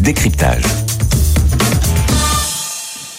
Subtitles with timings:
[0.00, 0.93] Décryptage.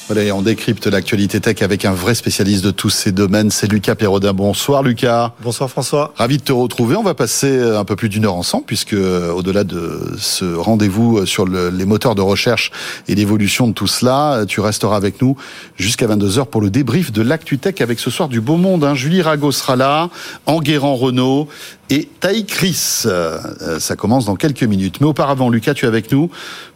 [0.07, 3.49] Voilà, on décrypte l'actualité tech avec un vrai spécialiste de tous ces domaines.
[3.49, 4.33] C'est Lucas Perrodin.
[4.33, 5.33] Bonsoir Lucas.
[5.42, 6.13] Bonsoir François.
[6.15, 6.96] Ravi de te retrouver.
[6.96, 11.47] On va passer un peu plus d'une heure ensemble puisque au-delà de ce rendez-vous sur
[11.47, 12.71] le, les moteurs de recherche
[13.07, 15.38] et l'évolution de tout cela, tu resteras avec nous
[15.76, 18.84] jusqu'à 22h pour le débrief de l'actu tech avec ce soir du beau monde.
[18.84, 18.94] Hein.
[18.94, 20.12] Julie Rago sera là,
[20.45, 21.48] Enguerrand Renault
[21.90, 23.03] et Taï Chris.
[23.08, 23.40] Euh,
[23.80, 25.02] ça commence dans quelques minutes.
[25.02, 26.30] Mais auparavant, Lucas, tu es avec nous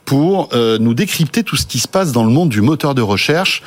[0.10, 3.02] pour euh, nous décrypter tout ce qui se passe dans le monde du moteur de
[3.04, 3.62] recherche.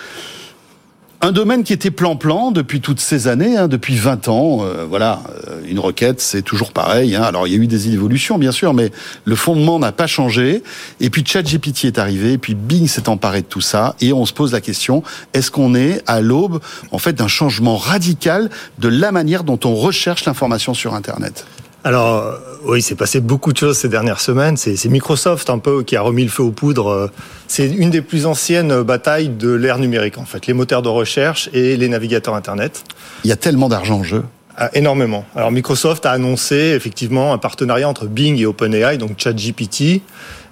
[1.20, 4.58] Un domaine qui était plan-plan depuis toutes ces années, hein, depuis 20 ans.
[4.62, 7.14] Euh, voilà, euh, une requête, c'est toujours pareil.
[7.14, 7.22] Hein.
[7.22, 8.90] Alors, il y a eu des évolutions, bien sûr, mais
[9.24, 10.64] le fondement n'a pas changé.
[10.98, 13.94] Et puis, ChatGPT est arrivé, et puis Bing s'est emparé de tout ça.
[14.00, 15.04] Et on se pose la question,
[15.34, 16.58] est-ce qu'on est à l'aube,
[16.90, 21.46] en fait, d'un changement radical de la manière dont on recherche l'information sur Internet?
[21.84, 24.56] Alors euh, oui, c'est passé beaucoup de choses ces dernières semaines.
[24.56, 27.10] C'est Microsoft un peu qui a remis le feu aux poudres.
[27.48, 31.50] C'est une des plus anciennes batailles de l'ère numérique en fait, les moteurs de recherche
[31.52, 32.84] et les navigateurs Internet.
[33.24, 34.22] Il y a tellement d'argent en jeu.
[34.56, 35.24] Ah, énormément.
[35.34, 40.02] Alors Microsoft a annoncé effectivement un partenariat entre Bing et OpenAI, donc ChatGPT.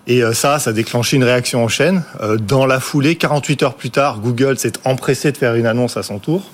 [0.06, 2.02] Et euh, ça, ça a déclenché une réaction en chaîne.
[2.22, 5.96] Euh, dans la foulée, 48 heures plus tard, Google s'est empressé de faire une annonce
[5.98, 6.50] à son tour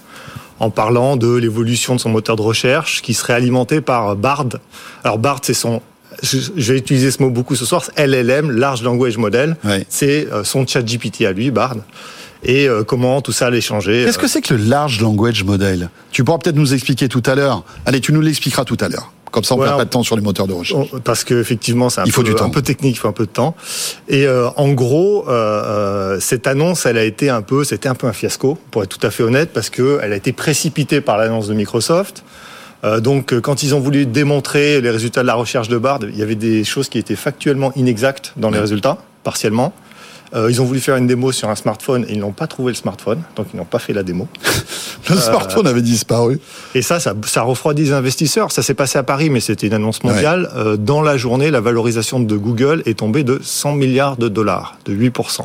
[0.60, 4.46] en parlant de l'évolution de son moteur de recherche qui serait alimenté par Bard.
[5.04, 5.82] Alors Bard, c'est son
[6.22, 9.56] je vais utiliser ce mot beaucoup ce soir, LLM, Large Language Model,
[9.88, 11.76] c'est euh, son chat GPT à lui, Bard.
[12.42, 14.04] Et euh, comment tout ça allait changer.
[14.04, 15.90] Qu'est-ce que c'est que le Large Language Model?
[16.12, 17.64] Tu pourras peut-être nous expliquer tout à l'heure.
[17.86, 19.12] Allez, tu nous l'expliqueras tout à l'heure.
[19.36, 20.88] Comme ça, on ne perd pas de temps sur les moteurs de recherche.
[21.04, 23.54] Parce qu'effectivement, c'est un, peu, un peu technique, il faut un peu de temps.
[24.08, 27.94] Et euh, en gros, euh, euh, cette annonce, elle a été un peu, c'était un
[27.94, 31.18] peu un fiasco, pour être tout à fait honnête, parce qu'elle a été précipitée par
[31.18, 32.24] l'annonce de Microsoft.
[32.84, 36.16] Euh, donc, quand ils ont voulu démontrer les résultats de la recherche de Bard, il
[36.16, 39.74] y avait des choses qui étaient factuellement inexactes dans les résultats, partiellement.
[40.36, 42.72] Euh, ils ont voulu faire une démo sur un smartphone et ils n'ont pas trouvé
[42.72, 44.28] le smartphone, donc ils n'ont pas fait la démo.
[45.08, 46.38] le smartphone avait disparu.
[46.74, 48.52] Et ça, ça, ça refroidit les investisseurs.
[48.52, 50.50] Ça s'est passé à Paris, mais c'était une annonce mondiale.
[50.54, 54.78] Euh, dans la journée, la valorisation de Google est tombée de 100 milliards de dollars,
[54.84, 55.42] de 8%.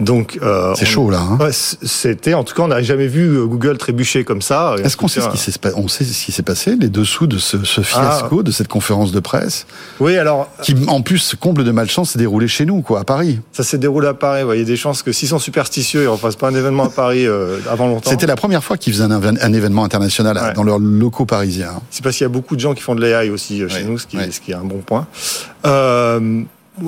[0.00, 1.20] Donc euh, c'est chaud là.
[1.20, 1.38] Hein.
[1.50, 4.76] C'était en tout cas on n'a jamais vu euh, Google trébucher comme ça.
[4.82, 7.38] Est-ce qu'on sait ce qui s'est on sait ce qui s'est passé les dessous de
[7.38, 8.42] ce, ce fiasco ah.
[8.42, 9.66] de cette conférence de presse?
[10.00, 13.40] Oui alors qui en plus comble de malchance s'est déroulé chez nous quoi à Paris.
[13.52, 14.42] Ça s'est déroulé à Paris.
[14.54, 16.90] Il y a des chances que s'ils sont superstitieux ils refassent pas un événement à
[16.90, 18.10] Paris euh, avant longtemps.
[18.10, 21.80] C'était la première fois qu'ils faisaient un, un, événement international dans leurs locaux parisiens.
[21.90, 23.98] C'est parce qu'il y a beaucoup de gens qui font de l'AI aussi chez nous,
[23.98, 25.06] ce qui, ce qui, est un bon point.
[25.66, 26.42] Euh,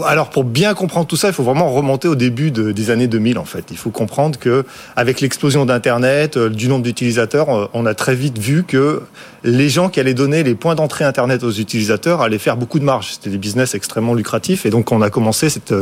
[0.05, 3.39] alors pour bien comprendre tout ça, il faut vraiment remonter au début des années 2000
[3.39, 3.67] en fait.
[3.71, 4.65] Il faut comprendre que
[4.97, 9.03] avec l'explosion d'internet, euh, du nombre d'utilisateurs, euh, on a très vite vu que
[9.45, 12.85] les gens qui allaient donner les points d'entrée internet aux utilisateurs allaient faire beaucoup de
[12.85, 13.13] marge.
[13.13, 15.75] C'était des business extrêmement lucratifs et donc on a commencé cette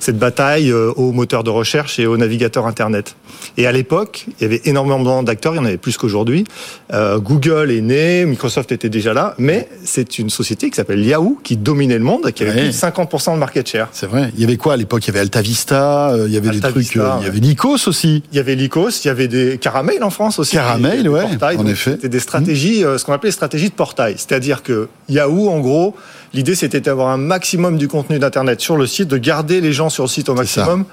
[0.00, 3.16] cette bataille euh, aux moteurs de recherche et aux navigateurs internet.
[3.56, 6.44] Et à l'époque, il y avait énormément d'acteurs, il y en avait plus qu'aujourd'hui.
[6.92, 11.56] Google est né, Microsoft était déjà là, mais c'est une société qui s'appelle Yahoo qui
[11.56, 13.88] dominait le monde, qui avait plus de 50% de market share.
[13.92, 14.30] C'est vrai.
[14.34, 15.04] Il y avait quoi à l'époque?
[15.04, 17.40] Il y avait Alta Vista, euh, il y avait des trucs, euh, il y avait
[17.40, 18.22] Lycos aussi.
[18.32, 20.56] Il y avait Lycos, il y avait des Caramel en France aussi.
[20.56, 21.24] Caramel, ouais.
[21.42, 21.92] en effet.
[21.92, 22.93] C'était des stratégies, mmh.
[22.98, 24.14] Ce qu'on appelait les stratégies de portail.
[24.16, 25.94] C'est-à-dire que Yahoo, en gros,
[26.32, 29.90] l'idée c'était d'avoir un maximum du contenu d'internet sur le site, de garder les gens
[29.90, 30.84] sur le site au maximum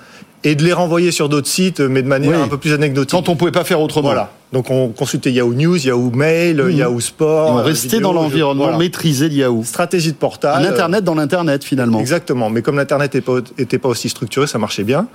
[0.44, 3.12] et de les renvoyer sur d'autres sites, mais de manière un peu plus anecdotique.
[3.12, 4.10] Quand on pouvait pas faire autrement.
[4.10, 4.32] Voilà.
[4.52, 6.72] Donc on consultait Yahoo News, Yahoo Mail, mmh.
[6.72, 7.52] Yahoo Sport.
[7.52, 9.64] on restait dans l'environnement maîtrisé de Yahoo.
[9.64, 10.64] Stratégie de portail.
[10.64, 12.00] L'internet dans l'internet finalement.
[12.00, 12.50] Exactement.
[12.50, 13.16] Mais comme l'internet
[13.58, 15.08] n'était pas, aussi structuré, ça marchait bien.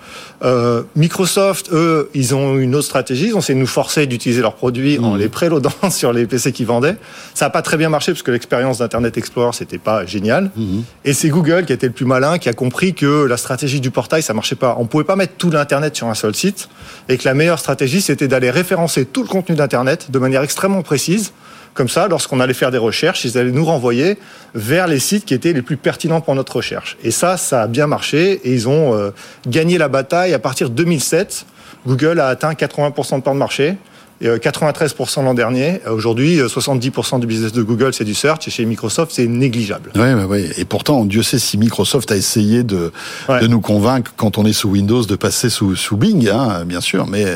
[0.42, 3.26] Euh, Microsoft, eux, ils ont une autre stratégie.
[3.26, 5.18] Ils ont essayé de nous forcer d'utiliser leurs produits en mmh.
[5.18, 6.96] les préloadant sur les PC qu'ils vendaient.
[7.34, 10.50] Ça n'a pas très bien marché parce que l'expérience d'Internet Explorer c'était pas génial.
[10.56, 10.80] Mmh.
[11.04, 13.80] Et c'est Google qui a été le plus malin, qui a compris que la stratégie
[13.80, 14.76] du portail ça marchait pas.
[14.78, 16.70] On pouvait pas mettre tout l'internet sur un seul site
[17.10, 21.32] et que la meilleure stratégie c'était d'aller référencer tout contenu d'Internet de manière extrêmement précise.
[21.74, 24.16] Comme ça, lorsqu'on allait faire des recherches, ils allaient nous renvoyer
[24.54, 26.96] vers les sites qui étaient les plus pertinents pour notre recherche.
[27.04, 29.10] Et ça, ça a bien marché et ils ont euh,
[29.46, 31.44] gagné la bataille à partir de 2007.
[31.86, 33.76] Google a atteint 80% de part de marché.
[34.22, 35.80] 93% euh, l'an dernier.
[35.90, 39.90] Aujourd'hui, 70% euh, du business de Google, c'est du search, et chez Microsoft, c'est négligeable.
[39.94, 40.48] Oui, oui, oui.
[40.56, 42.92] Et pourtant, Dieu sait si Microsoft a essayé de,
[43.28, 46.80] de nous convaincre, quand on est sous Windows, de passer sous, sous Bing, hein, bien
[46.80, 47.26] sûr, mais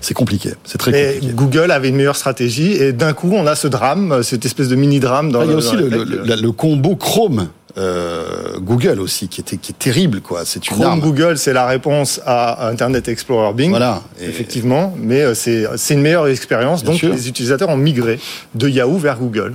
[0.00, 0.54] c'est compliqué.
[0.64, 1.34] C'est très compliqué.
[1.34, 4.76] Google avait une meilleure stratégie, et d'un coup, on a ce drame, cette espèce de
[4.76, 5.30] mini-drame.
[5.30, 9.58] Dans ah, il y a aussi le, le, combo Chrome euh, Google aussi, qui, était,
[9.58, 10.44] qui est terrible, quoi.
[10.44, 13.70] C'est une Chrome Google, c'est la réponse à Internet Explorer Bing.
[13.70, 14.02] Voilà.
[14.20, 14.94] Effectivement.
[14.96, 16.84] Mais euh, c'est, c'est une meilleure expérience.
[16.84, 18.18] Donc, les utilisateurs ont migré
[18.54, 19.54] de Yahoo vers Google.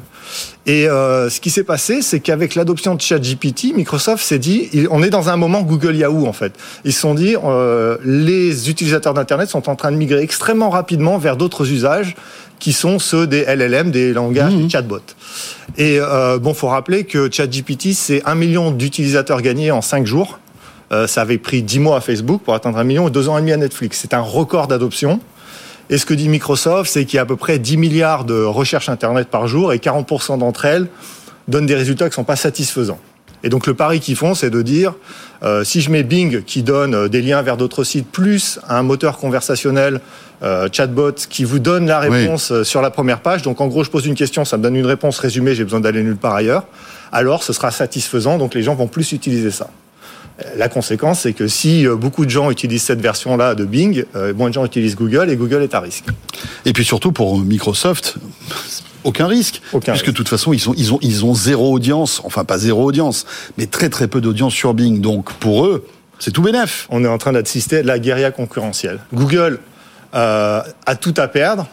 [0.68, 5.02] Et euh, ce qui s'est passé, c'est qu'avec l'adoption de ChatGPT, Microsoft s'est dit, on
[5.02, 6.54] est dans un moment Google Yahoo en fait.
[6.86, 11.18] Ils se sont dit, euh, les utilisateurs d'Internet sont en train de migrer extrêmement rapidement
[11.18, 12.16] vers d'autres usages
[12.60, 14.62] qui sont ceux des LLM, des langages mmh.
[14.62, 15.00] des chatbots.
[15.78, 20.40] Et euh, bon, faut rappeler que ChatGPT, c'est un million d'utilisateurs gagnés en cinq jours.
[20.92, 23.38] Euh, ça avait pris dix mois à Facebook pour atteindre un million et deux ans
[23.38, 24.00] et demi à Netflix.
[24.02, 25.22] C'est un record d'adoption.
[25.92, 28.42] Et ce que dit Microsoft, c'est qu'il y a à peu près 10 milliards de
[28.42, 30.88] recherches Internet par jour et 40% d'entre elles
[31.50, 33.00] donnent des résultats qui ne sont pas satisfaisants.
[33.44, 34.94] Et donc le pari qu'ils font, c'est de dire,
[35.44, 38.84] euh, si je mets Bing qui donne euh, des liens vers d'autres sites, plus un
[38.84, 40.00] moteur conversationnel
[40.44, 43.90] euh, chatbot qui vous donne la réponse sur la première page, donc en gros je
[43.90, 46.66] pose une question, ça me donne une réponse résumée, j'ai besoin d'aller nulle part ailleurs,
[47.12, 49.70] alors ce sera satisfaisant, donc les gens vont plus utiliser ça.
[50.58, 54.34] La conséquence, c'est que si euh, beaucoup de gens utilisent cette version-là de Bing, euh,
[54.34, 56.06] moins de gens utilisent Google et Google est à risque.
[56.66, 58.16] Et puis surtout pour Microsoft,
[59.04, 62.44] aucun risque, puisque de toute façon ils ont ils ont ils ont zéro audience, enfin
[62.44, 63.26] pas zéro audience,
[63.58, 65.02] mais très très peu d'audience sur Bing.
[65.02, 65.86] Donc pour eux,
[66.20, 66.88] c'est tout bénef.
[66.90, 69.00] On est en train d'assister à la guérilla concurrentielle.
[69.14, 69.60] Google
[70.14, 71.68] euh, a tout à perdre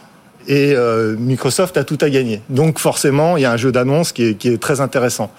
[0.49, 0.75] et
[1.17, 2.41] Microsoft a tout à gagner.
[2.49, 5.31] Donc forcément, il y a un jeu d'annonce qui est très intéressant.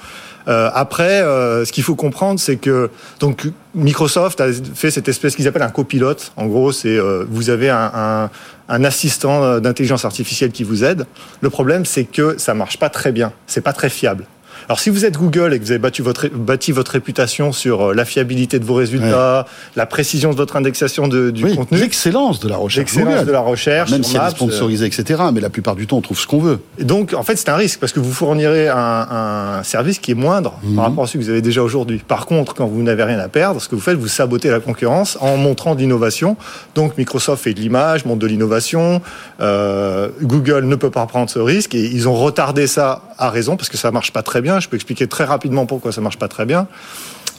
[0.49, 5.37] Euh, après, euh, ce qu'il faut comprendre, c'est que donc Microsoft a fait cette espèce
[5.37, 6.33] qu'ils appellent un copilote.
[6.37, 8.31] En gros, c'est euh, vous avez un, un,
[8.69, 11.05] un assistant d'intelligence artificielle qui vous aide.
[11.41, 13.33] Le problème, c'est que ça marche pas très bien.
[13.47, 14.25] C'est pas très fiable.
[14.69, 17.91] Alors si vous êtes Google et que vous avez bâti votre, bâti votre réputation sur
[17.91, 19.47] euh, la fiabilité de vos résultats,
[19.77, 23.41] la précision de votre indexation de, du contenu, l'excellence de la recherche, l'excellence de la
[23.41, 25.23] recherche, même si elle est sponsorisée, etc.
[25.33, 26.61] Mais la plupart du temps, on trouve ce qu'on veut.
[26.79, 30.13] Et donc en fait, c'est un risque parce que vous fournirez un, un service qui
[30.13, 30.79] est moindre par mhm.
[30.79, 32.03] rapport à celui que vous avez déjà aujourd'hui.
[32.07, 34.61] Par contre, quand vous n'avez rien à perdre, ce que vous faites, vous sabotez la
[34.61, 36.37] concurrence en montrant de l'innovation.
[36.75, 39.03] Donc Microsoft fait de l'image, montre de l'innovation.
[39.41, 43.57] Euh, Google ne peut pas prendre ce risque et ils ont retardé ça à raison
[43.57, 44.50] parce que ça marche pas très bien.
[44.59, 46.67] Je peux expliquer très rapidement pourquoi ça marche pas très bien.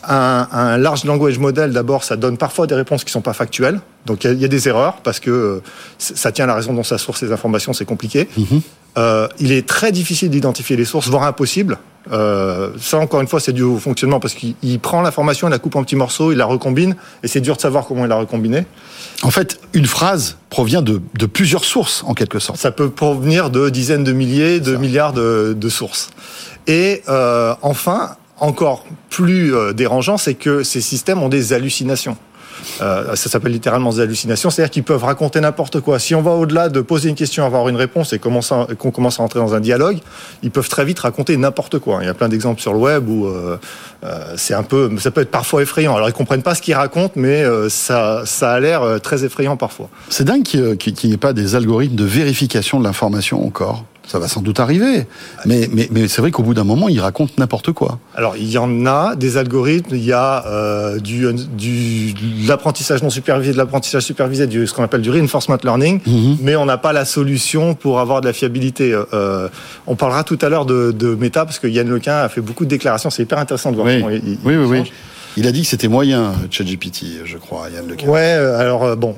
[0.03, 3.81] Un, large language model, d'abord, ça donne parfois des réponses qui sont pas factuelles.
[4.05, 5.63] Donc il y, a des erreurs parce que euh,
[5.99, 8.27] ça tient à la raison dont ça source les informations, c'est compliqué.
[8.35, 8.61] Mhm.
[8.97, 11.77] Euh, il est très difficile d'identifier les sources, voire impossible.
[12.11, 15.59] Euh, ça, encore une fois, c'est dû au fonctionnement parce qu'il prend l'information, il la
[15.59, 18.15] coupe en petits morceaux, il la recombine, et c'est dur de savoir comment il l'a
[18.15, 18.65] recombinée.
[19.21, 22.57] En fait, une phrase provient de, plusieurs sources, en quelque sorte.
[22.57, 26.09] Ça peut provenir de dizaines de milliers, de milliards de, de sources.
[26.67, 32.17] Et euh, enfin, encore plus euh, dérangeant, c'est que ces systèmes ont des hallucinations.
[32.79, 35.97] Euh, ça s'appelle littéralement des hallucinations, c'est-à-dire qu'ils peuvent raconter n'importe quoi.
[35.97, 39.23] Si on va au-delà de poser une question, avoir une réponse et qu'on commence à
[39.23, 39.97] entrer dans un dialogue,
[40.43, 41.99] ils peuvent très vite raconter n'importe quoi.
[42.03, 43.27] Il y a plein d'exemples sur le web où
[44.37, 45.95] c'est un peu, ça peut être parfois effrayant.
[45.95, 49.89] Alors ils comprennent pas ce qu'ils racontent, mais ça a l'air très effrayant parfois.
[50.09, 53.85] C'est dingue qu'il n'y ait pas des algorithmes de vérification de l'information encore.
[54.11, 55.05] Ça va sans doute arriver.
[55.45, 57.97] Mais, mais, mais c'est vrai qu'au bout d'un moment, ils racontent n'importe quoi.
[58.13, 63.01] Alors, il y en a des algorithmes, il y a euh, du, du, de l'apprentissage
[63.03, 66.39] non supervisé, de l'apprentissage supervisé, du, ce qu'on appelle du reinforcement learning, mhm.
[66.41, 68.93] mais on n'a pas la solution pour avoir de la fiabilité.
[69.13, 69.47] Euh,
[69.87, 72.65] on parlera tout à l'heure de, de Meta, parce que Yann Lequin a fait beaucoup
[72.65, 74.01] de déclarations, c'est hyper intéressant de voir oui.
[74.01, 74.91] comment il, oui, oui, oui.
[75.37, 78.07] Il a dit que c'était moyen, ChatGPT, je crois, Yann Lequin.
[78.07, 79.15] Ouais, euh, alors euh, bon,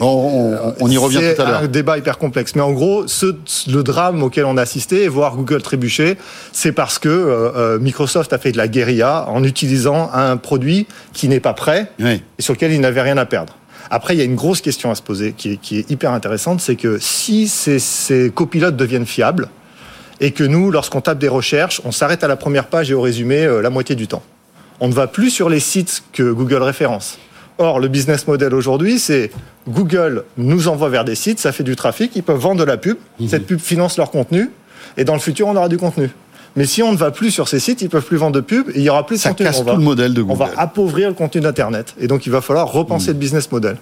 [0.00, 1.58] on, y revient tout à l'heure.
[1.58, 3.34] C'est un débat hyper complexe, mais en gros, ce,
[3.68, 6.18] le drame auquel on a assisté, voir Google trébucher,
[6.52, 11.26] c'est parce que euh, Microsoft a fait de la guérilla en utilisant un produit qui
[11.26, 13.56] n'est pas prêt et sur lequel il n'avait rien à perdre.
[13.90, 16.12] Après, il y a une grosse question à se poser qui est, qui est hyper
[16.12, 19.48] intéressante, c'est que si ces, ces copilotes deviennent fiables
[20.20, 23.00] et que nous, lorsqu'on tape des recherches, on s'arrête à la première page et au
[23.00, 24.22] résumé la moitié du temps
[24.80, 27.18] on ne va plus sur les sites que Google référence.
[27.58, 29.30] Or, le business model aujourd'hui, c'est
[29.68, 32.76] Google nous envoie vers des sites, ça fait du trafic, ils peuvent vendre de la
[32.76, 33.28] pub, mhm.
[33.28, 34.50] cette pub finance leur contenu,
[34.96, 36.10] et dans le futur, on aura du contenu.
[36.54, 38.68] Mais si on ne va plus sur ces sites, ils peuvent plus vendre de pub,
[38.70, 40.32] et il y aura plus de ça Casse tout le modèle de Google.
[40.32, 43.14] On va appauvrir le contenu d'Internet, et donc il va falloir repenser mhm.
[43.14, 43.76] le business model.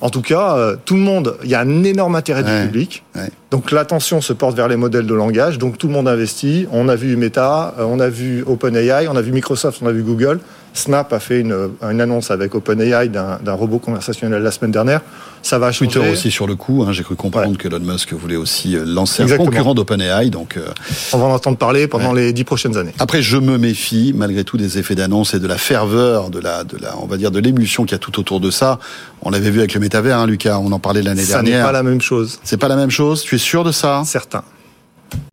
[0.00, 3.02] En tout cas, euh, tout le monde, il y a un énorme intérêt du public.
[3.50, 5.58] Donc l'attention se porte vers les modèles de langage.
[5.58, 6.66] Donc tout le monde investit.
[6.72, 9.92] On a vu Meta, euh, on a vu OpenAI, on a vu Microsoft, on a
[9.92, 10.40] vu Google.
[10.78, 15.00] Snap a fait une, une annonce avec OpenAI d'un robot conversationnel la semaine dernière.
[15.42, 15.90] Ça va changer.
[15.90, 16.84] Twitter aussi sur le coup.
[16.86, 20.30] Hein, J'ai cru comprendre que Elon Musk voulait aussi euh, lancer un concurrent d'OpenAI.
[20.30, 20.66] Donc, euh,
[21.12, 22.94] on va en entendre parler pendant les dix prochaines années.
[22.98, 26.64] Après, je me méfie malgré tout des effets d'annonce et de la ferveur, de la,
[26.64, 28.78] de la, on va dire, de l'émulsion qu'il y a tout autour de ça.
[29.22, 30.58] On l'avait vu avec le métavers, hein, Lucas.
[30.58, 31.52] On en parlait l'année dernière.
[31.52, 32.40] Ça n'est pas la même chose.
[32.42, 33.22] C'est pas la même chose.
[33.22, 34.02] Tu es sûr de ça?
[34.04, 34.42] Certain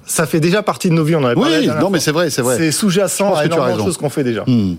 [0.05, 1.15] ça fait déjà partie de nos vies.
[1.15, 2.57] On en avait oui, non, mais c'est vrai, c'est vrai.
[2.57, 4.43] C'est sous-jacent à énormément de choses qu'on fait déjà.
[4.45, 4.75] Hmm.